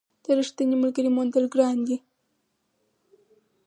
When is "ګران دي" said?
1.53-1.97